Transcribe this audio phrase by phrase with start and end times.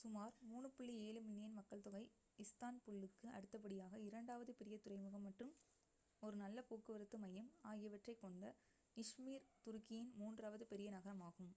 [0.00, 2.02] சுமார் 3.7 மில்லியன் மக்கள்தொகை
[2.38, 5.54] இஸ்தான்புல்லுக்கு அடுத்தபடியாக இரண்டாவது பெரிய துறைமுகம் மற்றும்
[6.22, 8.52] ஒரு நல்ல போக்குவரத்து மையம் ஆகியவற்றைக் கொண்ட
[8.96, 11.52] இஜ்மீர் துருக்கியின் மூன்றாவது பெரிய நகரமாகும்